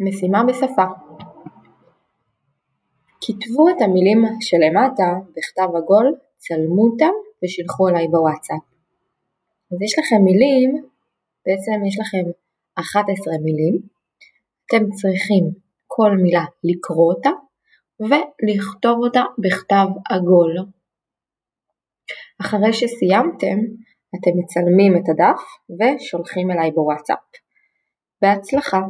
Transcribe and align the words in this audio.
משימה 0.00 0.44
בשפה 0.44 0.84
כתבו 3.20 3.68
את 3.68 3.82
המילים 3.82 4.24
שלמטה 4.40 5.08
בכתב 5.36 5.76
עגול, 5.76 6.14
צלמו 6.36 6.82
אותם 6.82 7.12
ושילחו 7.44 7.88
אליי 7.88 8.08
בוואטסאפ. 8.08 8.62
אז 9.72 9.82
יש 9.82 9.98
לכם 9.98 10.24
מילים, 10.24 10.70
בעצם 11.46 11.84
יש 11.86 11.98
לכם 12.00 12.30
11 12.74 13.34
מילים, 13.44 13.78
אתם 14.66 14.90
צריכים 14.90 15.44
כל 15.86 16.10
מילה 16.22 16.44
לקרוא 16.64 17.12
אותה 17.12 17.30
ולכתוב 18.00 18.98
אותה 19.04 19.22
בכתב 19.38 19.86
עגול. 20.10 20.56
אחרי 22.40 22.72
שסיימתם, 22.72 23.58
אתם 24.14 24.30
מצלמים 24.38 24.96
את 24.96 25.08
הדף 25.08 25.42
ושולחים 25.78 26.50
אליי 26.50 26.70
בוואטסאפ. 26.70 27.18
בהצלחה! 28.22 28.80